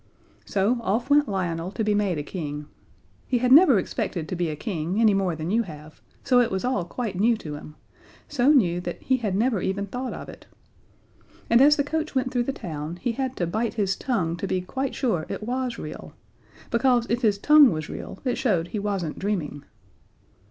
[0.45, 2.65] So off went Lionel to be made a King.
[3.27, 6.49] He had never expected to be a King any more than you have, so it
[6.49, 7.75] was all quite new to him
[8.27, 10.47] so new that he had never even thought of it.
[11.51, 14.47] And as the coach went through the town he had to bite his tongue to
[14.47, 16.13] be quite sure it was real,
[16.71, 19.65] because if his tongue was real it showed he wasn't dreaming.